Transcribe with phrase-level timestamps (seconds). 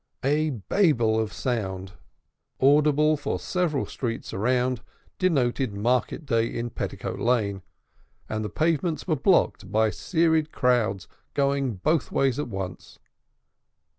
[0.23, 1.91] A babel of sound,
[2.59, 4.81] audible for several streets around,
[5.19, 7.61] denoted Market Day in Petticoat Lane,
[8.27, 12.97] and the pavements were blocked by serried crowds going both ways at once.